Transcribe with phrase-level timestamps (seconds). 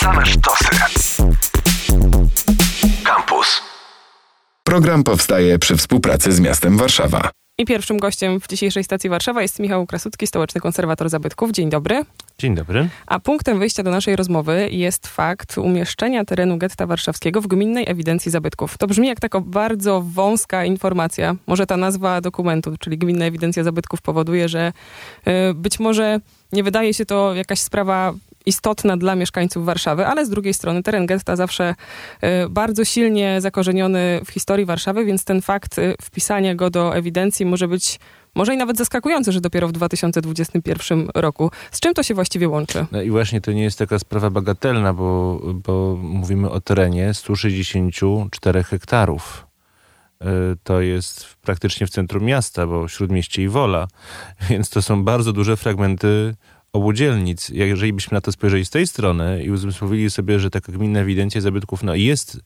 [0.00, 0.70] Same sztosy.
[3.04, 3.62] Campus.
[4.64, 7.30] Program powstaje przy współpracy z miastem Warszawa.
[7.58, 11.50] I pierwszym gościem w dzisiejszej stacji Warszawa jest Michał Krasucki, stołeczny konserwator zabytków.
[11.50, 12.04] Dzień dobry.
[12.38, 12.88] Dzień dobry.
[13.06, 18.30] A punktem wyjścia do naszej rozmowy jest fakt umieszczenia terenu getta warszawskiego w gminnej ewidencji
[18.30, 18.78] zabytków.
[18.78, 21.34] To brzmi jak taka bardzo wąska informacja.
[21.46, 24.72] Może ta nazwa dokumentu, czyli gminna ewidencja zabytków powoduje, że
[25.50, 26.20] y, być może
[26.52, 28.14] nie wydaje się to jakaś sprawa
[28.50, 34.20] istotna dla mieszkańców Warszawy, ale z drugiej strony teren getta zawsze y, bardzo silnie zakorzeniony
[34.24, 37.98] w historii Warszawy, więc ten fakt y, wpisania go do ewidencji może być
[38.34, 41.50] może i nawet zaskakujący, że dopiero w 2021 roku.
[41.70, 42.86] Z czym to się właściwie łączy?
[42.92, 48.62] No i właśnie to nie jest taka sprawa bagatelna, bo, bo mówimy o terenie 164
[48.64, 49.46] hektarów.
[50.22, 50.26] Y,
[50.64, 53.88] To jest praktycznie w centrum miasta, bo śródmieście i wola,
[54.50, 56.34] więc to są bardzo duże fragmenty
[56.72, 57.48] obudzielnic.
[57.48, 61.40] Jeżeli byśmy na to spojrzeli z tej strony i uzmysłowili sobie, że taka gminna ewidencja
[61.40, 62.40] zabytków no, jest,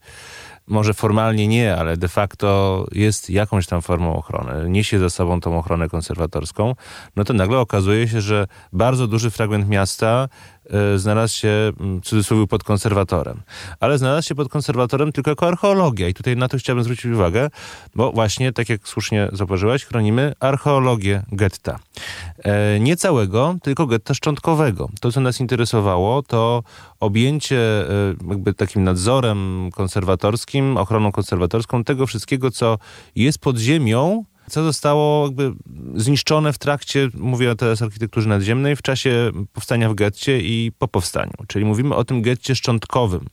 [0.67, 5.59] może formalnie nie, ale de facto jest jakąś tam formą ochrony, niesie za sobą tą
[5.59, 6.75] ochronę konserwatorską,
[7.17, 10.29] no to nagle okazuje się, że bardzo duży fragment miasta
[10.97, 13.43] znalazł się w cudzysłowie pod konserwatorem.
[13.81, 17.51] Ale znalazł się pod konserwatorem tylko jako archeologia i tutaj na to chciałbym zwrócić uwagę,
[17.95, 21.79] bo właśnie, tak jak słusznie zauważyłaś, chronimy archeologię getta.
[22.45, 24.89] E, nie całego, tylko getta szczątkowego.
[25.01, 26.63] To, co nas interesowało, to
[27.01, 32.79] objęcie e, jakby takim nadzorem konserwatorskim, ochroną konserwatorską tego wszystkiego, co
[33.17, 35.53] jest pod ziemią, co zostało jakby
[35.95, 40.89] zniszczone w trakcie, mówię teraz o architekturze nadziemnej, w czasie powstania w getcie i po
[40.89, 41.33] powstaniu.
[41.49, 43.27] Czyli mówimy o tym getcie szczątkowym.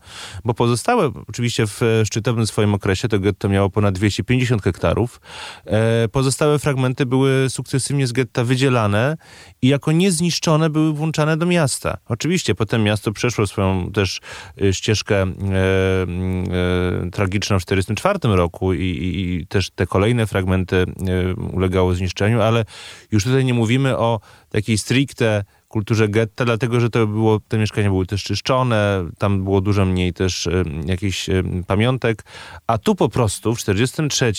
[0.45, 5.21] Bo pozostałe, oczywiście w szczytowym swoim okresie, to getto miało ponad 250 hektarów.
[5.65, 9.17] E, pozostałe fragmenty były sukcesywnie z getta wydzielane
[9.61, 11.97] i jako niezniszczone były włączane do miasta.
[12.05, 14.19] Oczywiście potem miasto przeszło swoją też
[14.61, 20.85] e, ścieżkę e, e, tragiczną w 1944 roku i, i, i też te kolejne fragmenty
[21.07, 22.65] e, ulegały zniszczeniu, ale
[23.11, 24.19] już tutaj nie mówimy o
[24.49, 29.61] takiej stricte kulturze getta, dlatego że to było, te mieszkania były też czyszczone, tam było
[29.61, 32.23] dużo mniej też e, jakichś e, pamiątek,
[32.67, 34.33] a tu po prostu w 43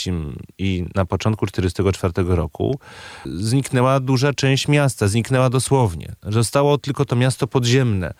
[0.59, 2.79] i na początku 44 roku
[3.27, 6.13] zniknęła duża część miasta, zniknęła dosłownie.
[6.23, 8.15] Zostało tylko to miasto podziemne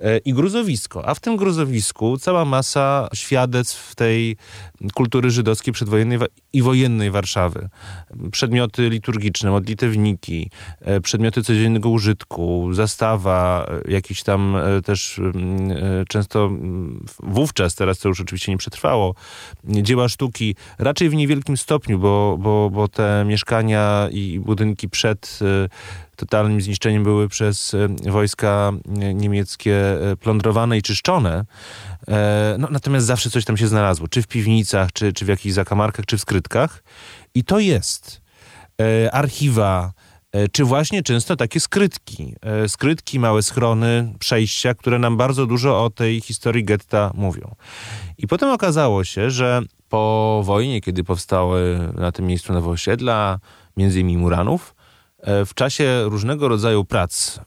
[0.00, 4.36] e, i gruzowisko, a w tym gruzowisku cała masa świadectw tej
[4.94, 6.18] kultury żydowskiej przedwojennej
[6.52, 7.68] i wojennej Warszawy.
[8.32, 10.50] Przedmioty liturgiczne, modlitewniki,
[11.02, 15.76] przedmioty codziennego użytku, zastawa, e, jakiś tam e, też mm, e,
[16.08, 19.14] często mm, wówczas, teraz to już oczywiście nie przetrwało,
[19.64, 25.38] dzieła sztuki, raczej w niewielkim stopniu, bo, bo, bo te mieszkania i budynki przed
[26.16, 28.72] totalnym zniszczeniem były przez wojska
[29.14, 29.76] niemieckie
[30.20, 31.44] plądrowane i czyszczone.
[32.58, 36.06] No, natomiast zawsze coś tam się znalazło, czy w piwnicach, czy, czy w jakichś zakamarkach,
[36.06, 36.82] czy w skrytkach.
[37.34, 38.20] I to jest
[39.12, 39.92] archiwa,
[40.52, 42.34] czy właśnie często takie skrytki.
[42.42, 47.54] E, Skrytki, małe schrony, przejścia, które nam bardzo dużo o tej historii getta mówią.
[48.18, 53.38] I potem okazało się, że po wojnie, kiedy powstały na tym miejscu nowe osiedla,
[53.76, 54.74] między innymi Muranów,
[55.18, 57.40] e, w czasie różnego rodzaju prac,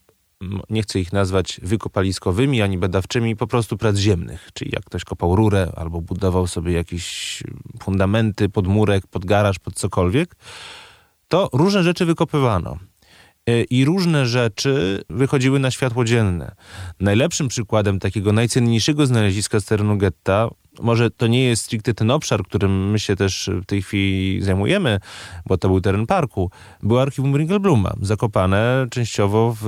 [0.70, 4.50] nie chcę ich nazwać wykopaliskowymi ani badawczymi, po prostu prac ziemnych.
[4.54, 7.44] Czyli jak ktoś kopał rurę albo budował sobie jakieś
[7.84, 10.36] fundamenty pod murek, pod garaż, pod cokolwiek,
[11.30, 12.78] to różne rzeczy wykopywano.
[13.46, 16.56] E, I różne rzeczy wychodziły na światło dzienne.
[17.00, 20.50] Najlepszym przykładem takiego najcenniejszego znaleziska z terenu getta,
[20.82, 25.00] może to nie jest stricte ten obszar, którym my się też w tej chwili zajmujemy,
[25.46, 26.52] bo to był teren parku,
[26.84, 29.68] było archiwum Ringelbluma, zakopane częściowo w,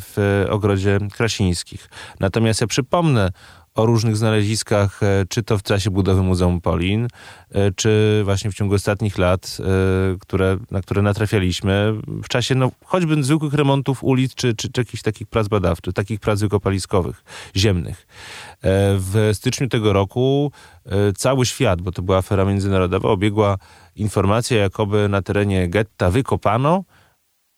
[0.00, 1.88] w ogrodzie Krasińskich.
[2.20, 3.32] Natomiast ja przypomnę
[3.74, 7.08] o różnych znaleziskach, e, czy to w czasie budowy Muzeum Polin,
[7.50, 12.70] e, czy właśnie w ciągu ostatnich lat, e, które, na które natrafialiśmy, w czasie no,
[12.84, 17.24] choćby zwykłych remontów ulic, czy, czy, czy jakichś takich prac badawczych, takich prac wykopaliskowych,
[17.56, 18.06] ziemnych.
[18.98, 20.52] W styczniu tego roku
[21.16, 23.58] cały świat, bo to była afera międzynarodowa, obiegła
[23.96, 26.84] informacja, jakoby na terenie getta wykopano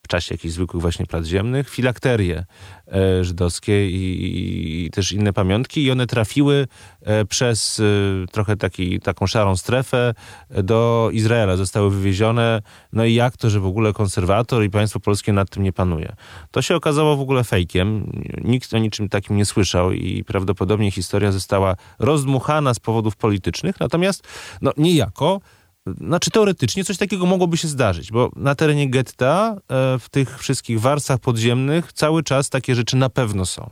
[0.05, 2.45] w czasie jakichś zwykłych właśnie prac ziemnych, filakterie
[2.93, 6.67] e, żydowskie i, i, też inne pamiątki i one trafiły
[7.03, 10.15] e, przez e, trochę taki, taką szarą strefę
[10.51, 12.63] do Izraela, zostały wywiezione.
[12.93, 16.17] No i jak to, że w ogóle konserwator i państwo polskie nad tym nie panuje?
[16.51, 18.13] To się okazało w ogóle fejkiem.
[18.45, 24.29] Nikt o niczym takim nie słyszał i prawdopodobnie historia została rozdmuchana z powodów politycznych, natomiast
[24.63, 25.41] no niejako
[25.87, 30.81] znaczy teoretycznie coś takiego mogłoby się zdarzyć, bo na terenie getta, e, w tych wszystkich
[30.81, 33.71] warstwach podziemnych cały czas takie rzeczy na pewno są.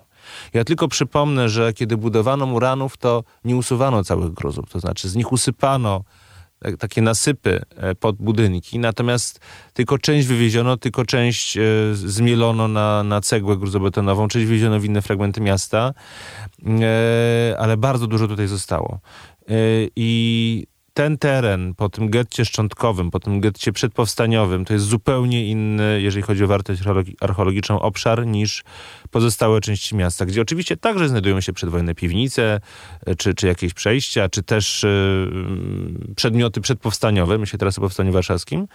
[0.52, 5.14] Ja tylko przypomnę, że kiedy budowano muranów, to nie usuwano całych gruzów, to znaczy z
[5.14, 6.04] nich usypano
[6.62, 9.40] tak, takie nasypy e, pod budynki, natomiast
[9.72, 11.62] tylko część wywieziono, tylko część e,
[11.94, 15.94] zmielono na, na cegłę gruzobetonową, część wywieziono w inne fragmenty miasta,
[16.66, 19.00] e, ale bardzo dużo tutaj zostało.
[19.96, 26.02] I ten teren po tym getcie szczątkowym, po tym getcie przedpowstaniowym, to jest zupełnie inny,
[26.02, 26.82] jeżeli chodzi o wartość
[27.20, 28.64] archeologiczną, obszar niż
[29.10, 32.60] pozostałe części miasta, gdzie oczywiście także znajdują się przedwojenne piwnice,
[33.06, 38.68] e, czy, czy jakieś przejścia, czy też yy, przedmioty przedpowstaniowe, myślę teraz o Powstaniu Warszawskim,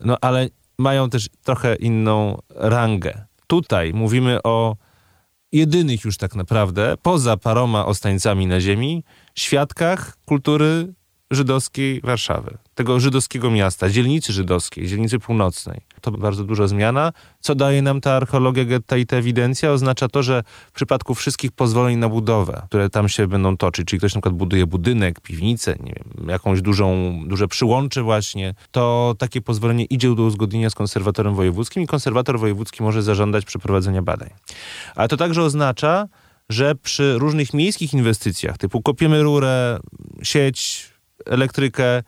[0.00, 0.48] no ale
[0.78, 3.24] mają też trochę inną rangę.
[3.46, 4.76] Tutaj mówimy o
[5.52, 9.04] jedynych już tak naprawdę, poza paroma ostańcami na ziemi,
[9.34, 10.94] świadkach kultury
[11.34, 15.80] żydowskiej Warszawy, tego żydowskiego miasta, dzielnicy żydowskiej, dzielnicy północnej.
[16.00, 17.12] To bardzo duża zmiana.
[17.40, 19.72] Co daje nam ta archeologia getta i ta ewidencja?
[19.72, 23.98] Oznacza to, że w przypadku wszystkich pozwoleń na budowę, które tam się będą toczyć, czyli
[24.00, 29.40] ktoś na przykład buduje budynek, piwnicę, nie wiem, jakąś dużą, duże przyłącze właśnie, to takie
[29.40, 34.30] pozwolenie idzie do uzgodnienia z konserwatorem wojewódzkim i konserwator wojewódzki może zażądać przeprowadzenia badań.
[34.94, 36.08] Ale to także oznacza,
[36.48, 39.78] że przy różnych miejskich inwestycjach, typu kopiemy rurę,
[40.22, 40.88] sieć,
[41.26, 42.02] elektrykę,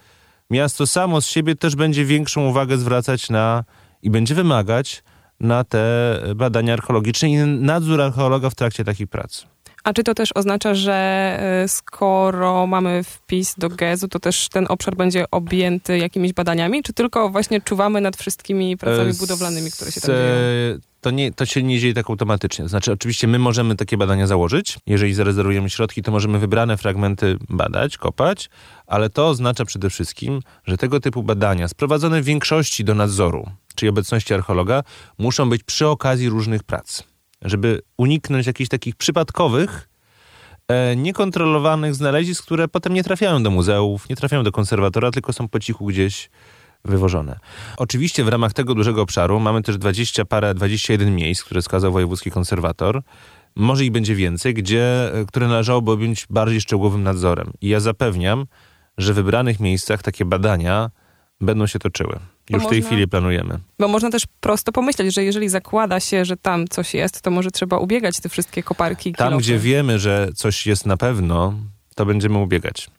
[0.51, 3.65] miasto samo z siebie też będzie większą uwagę zwracać na
[4.03, 5.03] i będzie wymagać
[5.41, 9.47] na te badania archeologiczne i nadzór archeologa w trakcie takich prac.
[9.85, 10.95] A czy to też oznacza, że
[11.63, 16.93] e, skoro mamy wpis do GEZ-u, to też ten obszar będzie objęty jakimiś badaniami, czy
[16.93, 20.79] tylko właśnie czuwamy nad wszystkimi pracami budowlanymi, które się tam dzieją?
[21.07, 22.69] To, nie, to się nie dzieje tak automatycznie.
[22.69, 24.79] Znaczy, oczywiście my możemy takie badania założyć.
[24.87, 28.51] Jeżeli zarezerwujemy środki, to możemy wybrane fragmenty badać, kopać,
[28.87, 33.91] ale to oznacza przede wszystkim, że tego typu badania, sprowadzone w większości do nadzoru, czyli
[33.91, 34.83] obecności archeologa,
[35.19, 37.03] muszą być przy okazji różnych prac
[37.43, 39.89] żeby uniknąć jakichś takich przypadkowych,
[40.69, 45.49] e, niekontrolowanych znalezisk, które potem nie trafiają do muzeów, nie trafiają do konserwatora, tylko są
[45.49, 46.31] po cichu gdzieś
[46.87, 47.39] wywożone.
[47.77, 52.31] Oczywiście w ramach tego dużego obszaru mamy też 20 parę, 21 miejsc, które wskazał wojewódzki
[52.31, 53.03] konserwator.
[53.57, 57.53] Może ich będzie więcej, gdzie, e, które należałoby objąć bardziej szczegółowym nadzorem.
[57.61, 58.47] I ja zapewniam,
[58.99, 60.91] że w wybranych miejscach takie badania
[61.41, 62.19] będą się toczyły.
[62.51, 63.59] Już w tej chwili planujemy.
[63.79, 67.51] Bo można też prosto pomyśleć, że jeżeli zakłada się, że tam coś jest, to może
[67.51, 69.13] trzeba ubiegać te wszystkie koparki.
[69.13, 69.43] Tam, kilofy.
[69.43, 71.55] gdzie wiemy, że coś jest na pewno,
[71.95, 72.91] to będziemy ubiegać.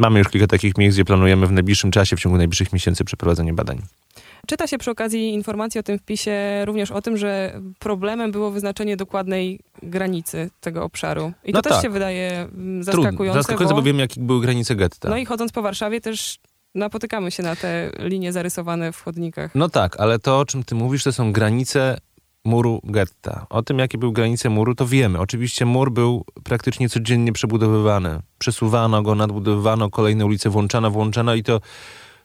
[0.00, 3.52] Mamy już kilka takich miejsc, gdzie planujemy w najbliższym czasie, w ciągu najbliższych miesięcy przeprowadzenie
[3.52, 3.82] badań.
[4.46, 8.96] Czyta się przy okazji informacji o tym wpisie również o tym, że problemem było wyznaczenie
[8.96, 11.32] dokładnej granicy tego obszaru.
[11.44, 11.72] I no to tak.
[11.72, 12.48] też się wydaje
[12.80, 12.92] zaskakujące.
[12.92, 13.34] Trudno.
[13.34, 15.08] Zaskakujące, bo, bo wiemy, jakie były granice getta.
[15.08, 16.38] No i chodząc po Warszawie też
[16.74, 19.54] napotykamy się na te linie zarysowane w chodnikach.
[19.54, 21.98] No tak, ale to, o czym ty mówisz, to są granice
[22.44, 23.46] muru getta.
[23.50, 25.18] O tym, jakie były granice muru, to wiemy.
[25.18, 28.22] Oczywiście mur był praktycznie codziennie przebudowywany.
[28.38, 31.60] Przesuwano go, nadbudowywano, kolejne ulice włączano, włączano i to,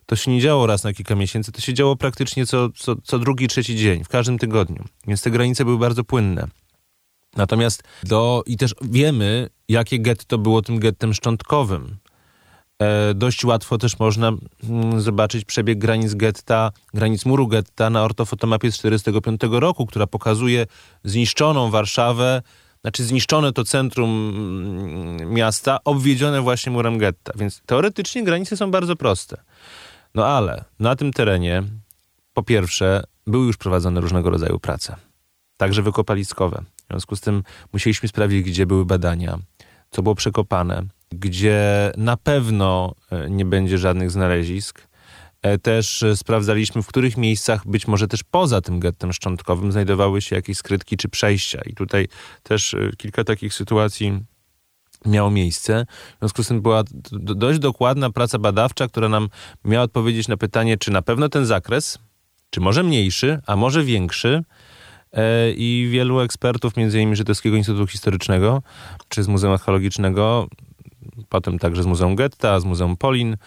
[0.05, 3.19] to się nie działo raz na kilka miesięcy, to się działo praktycznie co, co, co
[3.19, 4.83] drugi, trzeci dzień, w każdym tygodniu.
[5.07, 6.47] Więc te granice były bardzo płynne.
[7.35, 11.97] Natomiast do, i też wiemy, jakie getto było tym gettem szczątkowym.
[12.81, 14.31] E, dość łatwo też można
[14.63, 20.65] mm, zobaczyć przebieg granic getta, granic muru getta na ortofotomapie z 1945 roku, która pokazuje
[21.03, 22.41] zniszczoną Warszawę,
[22.81, 27.33] znaczy zniszczone to centrum mm, miasta, obwiedzione właśnie murem getta.
[27.35, 29.41] Więc teoretycznie granice są bardzo proste.
[30.15, 31.63] No ale na tym terenie,
[32.33, 34.95] po pierwsze, były już prowadzone różnego rodzaju prace,
[35.57, 36.63] także wykopaliskowe.
[36.85, 39.37] W związku z tym musieliśmy sprawdzić, gdzie były badania,
[39.91, 40.83] co było przekopane,
[41.19, 44.87] gdzie na pewno e, nie będzie żadnych znalezisk.
[45.41, 50.21] E, też e, sprawdzaliśmy, w których miejscach, być może też poza tym gettem szczątkowym, znajdowały
[50.21, 51.61] się jakieś skrytki czy przejścia.
[51.65, 52.07] I tutaj
[52.43, 54.19] też kilka takich sytuacji
[55.05, 55.85] miało miejsce.
[56.15, 59.29] W związku z tym była dość dokładna praca badawcza, która nam
[59.65, 61.99] miała odpowiedzieć na pytanie, czy na pewno ten zakres,
[62.49, 64.43] czy może mniejszy, a może większy,
[65.55, 68.61] i wielu ekspertów, między innymi Żydowskiego Instytutu Historycznego
[69.09, 70.47] czy z Muzeum Archeologicznego,
[71.29, 73.37] potem także z Muzeum Getta, z Muzeum Polin, e,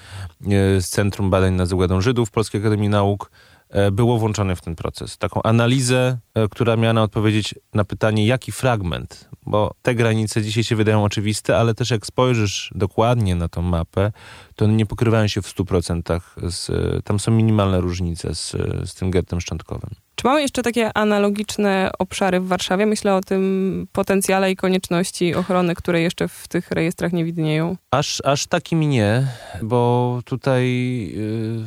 [0.81, 3.31] z Centrum Badań nad Zagładą Żydów Polskiej Akademii Nauk,
[3.69, 5.19] e, było włączone w ten proces.
[5.19, 10.77] Taką analizę, e, która miała odpowiedzieć na pytanie, jaki fragment, bo te granice dzisiaj się
[10.77, 14.13] wydają oczywiste, ale też jak spojrzysz dokładnie na tą mapę,
[14.57, 16.21] to one nie pokrywają się w 100%.
[16.49, 16.71] Z,
[17.05, 18.51] tam są minimalne różnice z,
[18.85, 20.08] z tym gettem szczątkowym.
[20.19, 22.87] Czy mamy jeszcze takie analogiczne obszary w Warszawie?
[22.87, 27.77] Myślę o tym potencjale i konieczności ochrony, które jeszcze w tych rejestrach nie widnieją.
[27.91, 29.27] Aż, aż takimi nie,
[29.63, 30.65] bo tutaj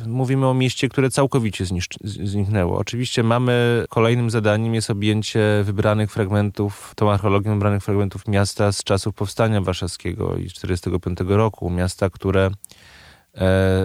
[0.04, 1.64] y, mówimy o mieście, które całkowicie
[2.04, 2.78] zniknęło.
[2.78, 9.14] Oczywiście mamy, kolejnym zadaniem jest objęcie wybranych fragmentów, tą archeologią wybranych fragmentów miasta z czasów
[9.14, 11.70] powstania warszawskiego i 1945 roku.
[11.70, 12.50] Miasta, które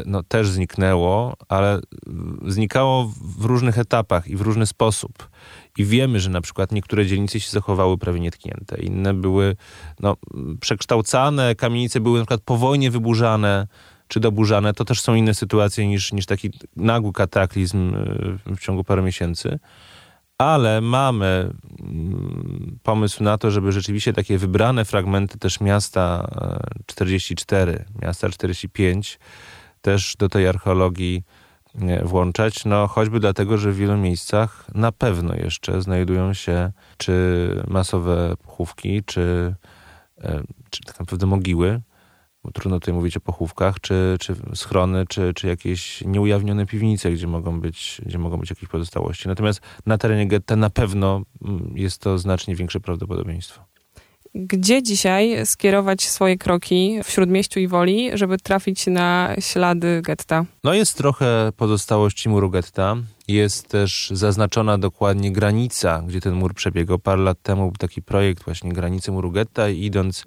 [0.05, 1.79] no, też zniknęło, ale
[2.47, 5.29] znikało w różnych etapach i w różny sposób.
[5.77, 9.55] I wiemy, że na przykład niektóre dzielnice się zachowały prawie nietknięte, inne były
[9.99, 10.15] no,
[10.59, 13.67] przekształcane, kamienice były na przykład po wojnie wyburzane
[14.07, 14.73] czy doburzane.
[14.73, 19.59] To też są inne sytuacje niż, niż taki nagły kataklizm e, w ciągu paru miesięcy
[20.37, 26.29] ale mamy mm, pomysł na to, żeby rzeczywiście takie wybrane fragmenty też miasta
[26.85, 29.19] 44, e, miasta 45
[29.81, 31.23] też do tej archeologii
[32.03, 38.33] włączać, no choćby dlatego, że w wielu miejscach na pewno jeszcze znajdują się czy masowe
[38.43, 39.55] pochówki, czy,
[40.21, 41.81] e, czy tak naprawdę mogiły,
[42.53, 47.61] trudno tutaj mówić o pochówkach, czy, czy schrony, czy, czy jakieś nieujawnione piwnice, gdzie mogą,
[47.61, 49.27] być, gdzie mogą być jakieś pozostałości.
[49.27, 53.61] Natomiast na terenie getta na pewno mm, jest to znacznie większe prawdopodobieństwo.
[54.35, 60.45] Gdzie dzisiaj skierować swoje kroki w Śródmieściu i Woli, żeby trafić na ślady getta?
[60.63, 62.95] No jest trochę pozostałości muru getta.
[63.27, 66.99] Jest też zaznaczona dokładnie granica, gdzie ten mur przebiegał.
[66.99, 70.25] Parę lat temu był taki projekt właśnie granicy muru getta i idąc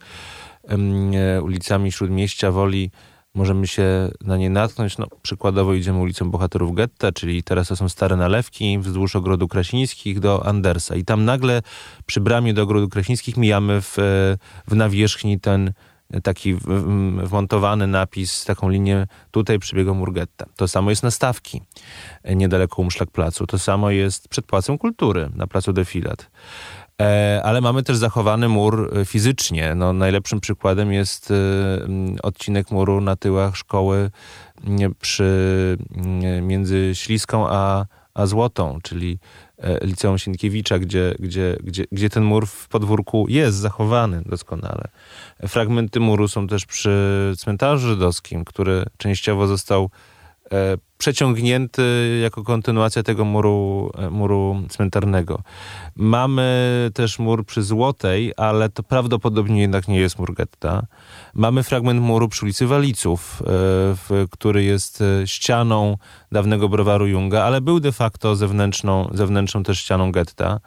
[1.42, 2.90] ulicami Śródmieścia Woli
[3.34, 4.98] możemy się na nie natknąć.
[4.98, 10.20] No, przykładowo idziemy ulicą Bohaterów Getta, czyli teraz to są stare nalewki wzdłuż Ogrodu Krasińskich
[10.20, 10.96] do Andersa.
[10.96, 11.62] I tam nagle
[12.06, 13.96] przy bramie do Ogrodu Krasińskich mijamy w,
[14.68, 15.72] w nawierzchni ten
[16.22, 16.54] taki
[17.24, 20.46] wmontowany napis, taką linię tutaj przebiegał Murgetta.
[20.56, 21.62] To samo jest na Stawki,
[22.22, 23.46] e, niedaleko Umszlak Placu.
[23.46, 26.30] To samo jest przed Pałacem Kultury, na Placu Defilat.
[27.00, 29.75] E, ale mamy też zachowany mur e, fizycznie.
[29.75, 31.35] No, najlepszym przykładem jest e,
[32.23, 34.11] odcinek muru na tyłach szkoły
[35.00, 35.78] przy,
[36.42, 39.19] między Śliską a, a Złotą, czyli
[39.83, 44.88] Liceum Sienkiewicza, gdzie, gdzie, gdzie, gdzie ten mur w podwórku jest zachowany doskonale.
[45.49, 49.90] Fragmenty muru są też przy cmentarzu żydowskim, który częściowo został
[51.00, 55.42] przeciągnięty jako kontynuacja tego muru, e, muru cmentarnego.
[55.97, 60.83] Mamy też mur przy Złotej, ale to prawdopodobnie jednak nie jest mur getta.
[61.35, 63.42] Mamy fragment muru przy ulicy Waliców,
[64.11, 65.97] e, który jest e, ścianą
[66.33, 70.61] dawnego browaru Junga, ale był de facto zewnętrzną, zewnętrzną też ścianą getta.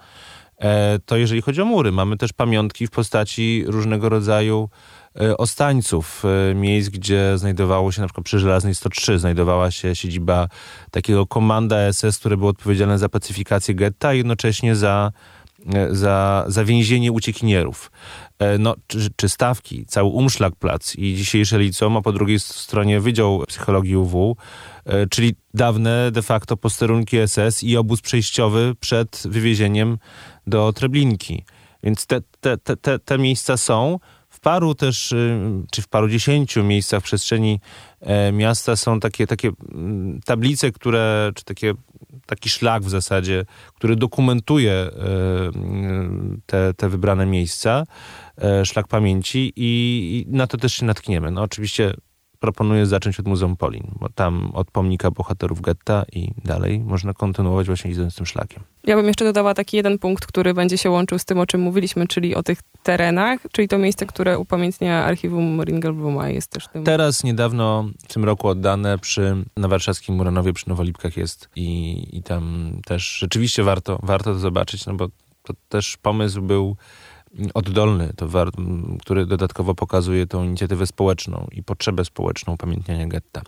[1.05, 4.69] To jeżeli chodzi o mury, mamy też pamiątki w postaci różnego rodzaju
[5.02, 5.02] E,
[5.37, 10.47] ostańców, e, miejsc, gdzie znajdowało się na przykład przy Żelaznej 103 znajdowała się siedziba
[10.91, 15.11] takiego komanda SS, które było odpowiedzialne za pacyfikację getta i jednocześnie za
[15.73, 17.91] e, za, za więzienie uciekinierów.
[18.59, 23.43] No, czy, czy stawki, cały umszlak plac i dzisiejsze liceum, a po drugiej stronie Wydział
[23.47, 24.37] Psychologii UW,
[25.09, 29.97] czyli dawne de facto posterunki SS i obóz przejściowy przed wywiezieniem
[30.47, 31.43] do Treblinki.
[31.83, 33.99] Więc te, te, te, te miejsca są
[34.43, 35.39] paru też, y,
[35.71, 37.59] czy w paru dziesięciu miejscach w przestrzeni
[38.01, 41.73] e, miasta są takie, takie mm, tablice, które, czy takie,
[42.25, 43.45] taki szlak w zasadzie,
[43.75, 44.89] który dokumentuje e,
[45.55, 47.83] mm, te, te wybrane miejsca,
[48.37, 51.31] e, szlak pamięci i na to też się natkniemy.
[51.31, 51.93] No oczywiście
[52.43, 57.67] proponuję zacząć od Muzeum Polin, bo tam od pomnika bohaterów getta i dalej można kontynuować
[57.67, 58.63] właśnie idąc tym szlakiem.
[58.83, 61.61] Ja bym jeszcze dodała taki jeden punkt, który będzie się łączył z tym, o czym
[61.61, 66.83] mówiliśmy, czyli o tych terenach, czyli to miejsce, które upamiętnia archiwum Ringelbluma jest też tym.
[66.83, 72.23] Teraz niedawno w tym roku oddane przy, na warszawskim Muranowie przy Nowolipkach jest i, i
[72.23, 75.07] tam też rzeczywiście warto, warto to zobaczyć, no bo
[75.43, 76.75] to też pomysł był
[77.53, 78.27] oddolny, to
[79.01, 83.41] który dodatkowo pokazuje tą inicjatywę społeczną i potrzebę społeczną upamiętniania getta.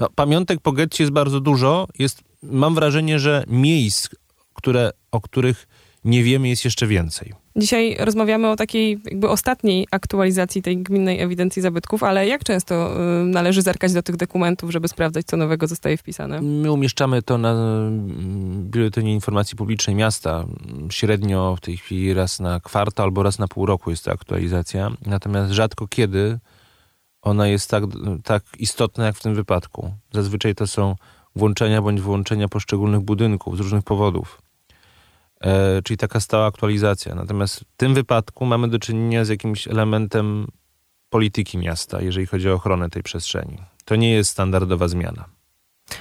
[0.00, 1.88] No, pamiątek po getcie jest bardzo dużo.
[1.98, 4.08] Jest, mam wrażenie, że miejsc,
[4.54, 5.68] które, o których
[6.04, 7.41] nie wiemy, jest jeszcze więcej.
[7.56, 13.24] Dzisiaj rozmawiamy o takiej jakby ostatniej aktualizacji tej gminnej ewidencji zabytków, ale jak często y,
[13.24, 16.42] należy zerkać do tych dokumentów, żeby sprawdzać, co nowego zostaje wpisane?
[16.42, 20.44] My umieszczamy to na mm, Biuletynie Informacji Publicznej Miasta.
[20.90, 24.90] Średnio w tej chwili raz na kwartał albo raz na pół roku jest to aktualizacja.
[25.06, 26.38] Natomiast rzadko kiedy
[27.22, 27.84] ona jest tak,
[28.24, 29.94] tak istotna jak w tym wypadku.
[30.12, 30.96] Zazwyczaj to są
[31.36, 34.41] włączenia bądź wyłączenia poszczególnych budynków z różnych powodów.
[35.42, 37.14] E, czyli taka stała aktualizacja.
[37.14, 40.46] Natomiast w tym wypadku mamy do czynienia z jakimś elementem
[41.10, 43.58] polityki miasta, jeżeli chodzi o ochronę tej przestrzeni.
[43.84, 45.24] To nie jest standardowa zmiana.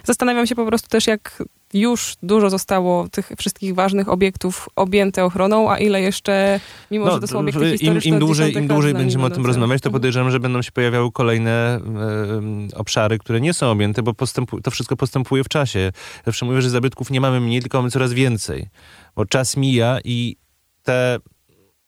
[0.04, 5.72] Zastanawiam się po prostu też, jak już dużo zostało tych wszystkich ważnych obiektów objęte ochroną,
[5.72, 6.60] a ile jeszcze,
[6.92, 9.46] mimo No, że to są obiekty im, historyczne, im dłużej, im dłużej będziemy o tym
[9.46, 14.14] rozmawiać, to podejrzewam, że będą się pojawiały kolejne e, obszary, które nie są objęte, bo
[14.14, 15.92] postępu, to wszystko postępuje w czasie.
[16.26, 18.68] Zawsze mówię, że zabytków nie mamy mniej, tylko mamy coraz więcej.
[19.16, 20.38] Bo czas mija i
[20.84, 21.20] te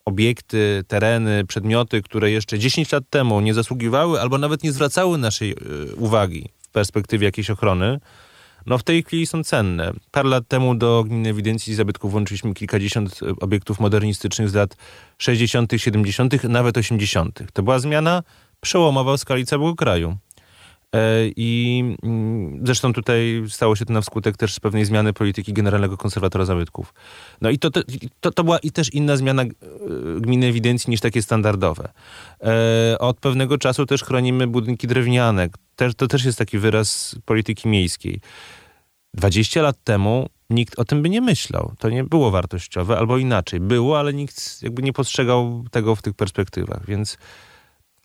[0.05, 5.51] obiekty, tereny, przedmioty, które jeszcze 10 lat temu nie zasługiwały albo nawet nie zwracały naszej
[5.51, 5.55] e,
[5.95, 7.99] uwagi w perspektywie jakiejś ochrony,
[8.65, 9.93] no w tej chwili są cenne.
[10.11, 14.77] Parę lat temu do Gminnej Ewidencji Zabytków włączyliśmy kilkadziesiąt obiektów modernistycznych z lat
[15.17, 17.39] 60., 70., nawet 80.
[17.53, 18.23] To była zmiana
[18.61, 20.17] przełomowa w skali całego kraju.
[20.93, 25.97] E, I mm, zresztą tutaj stało się to na skutek też pewnej zmiany polityki Generalnego
[25.97, 26.93] Konserwatora Zabytków.
[27.41, 27.69] No i to,
[28.19, 29.47] to, to, była i też inna zmiana e,
[30.19, 31.91] gminnej ewidencji niż takie standardowe.
[32.43, 35.49] E, Od pewnego czasu też chronimy budynki drewniane.
[35.97, 38.19] To też jest taki wyraz polityki miejskiej.
[39.13, 41.73] 20 lat temu nikt o tym by nie myślał.
[41.79, 43.59] To nie było wartościowe, albo inaczej.
[43.59, 47.17] Było, ale nikt jakby nie postrzegał tego w tych perspektywach, więc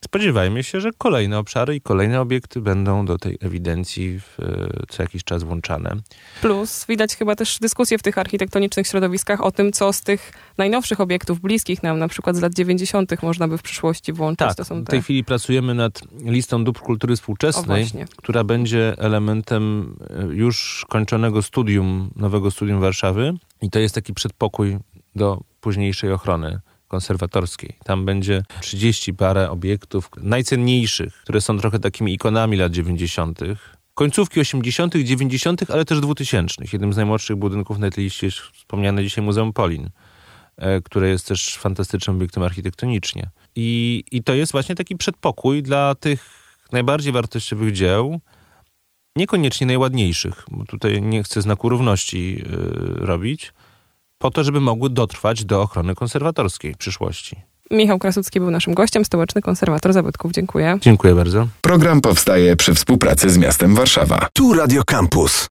[0.05, 5.03] spodziewajmy się, że kolejne obszary i kolejne obiekty będą do tej ewidencji w, e, co
[5.03, 5.97] jakiś czas włączane.
[6.41, 11.01] Plus widać chyba też dyskusje w tych architektonicznych środowiskach o tym, co z tych najnowszych
[11.01, 13.23] obiektów bliskich nam, na przykład z lat 90.
[13.23, 14.57] można by w przyszłości włączyć.
[14.57, 14.91] Tak, są w te...
[14.91, 17.87] tej chwili pracujemy nad listą dóbr kultury współczesnej,
[18.17, 23.35] która będzie elementem e, już kończonego studium, nowego studium Warszawy.
[23.63, 24.79] I to jest taki przedpokój
[25.15, 27.77] do późniejszej ochrony konserwatorskiej.
[27.85, 33.41] Tam będzie 30 parę obiektów najcenniejszych, które są trochę takimi ikonami lat 90.
[33.95, 36.55] Końcówki 80., 90., ale też 2000.
[36.73, 39.91] Jednym z najmłodszych budynków na tej liście jest wspomniane dzisiaj Muzeum Polin,
[40.57, 43.31] e, które jest też fantastycznym obiektem architektonicznie.
[43.57, 46.31] I, I to jest właśnie taki przedpokój dla tych
[46.73, 48.21] najbardziej wartościowych dzieł,
[49.17, 53.53] niekoniecznie najładniejszych, bo tutaj nie chcę znaku równości y, robić,
[54.19, 57.37] po to, żeby mogły dotrwać do ochrony konserwatorskiej w przyszłości.
[57.71, 60.33] Michał Krasucki był naszym gościem, stołeczny konserwator zabytków.
[60.33, 60.79] Dziękuję.
[60.81, 61.47] Dziękuję bardzo.
[61.61, 64.29] Program powstaje przy współpracy z miastem Warszawa.
[64.33, 65.47] Tu Radio Campus.